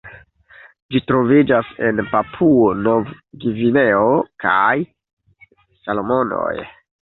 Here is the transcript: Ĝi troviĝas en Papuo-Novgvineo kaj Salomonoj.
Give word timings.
Ĝi 0.93 1.01
troviĝas 1.11 1.69
en 1.89 2.01
Papuo-Novgvineo 2.13 4.09
kaj 4.47 4.75
Salomonoj. 5.85 6.53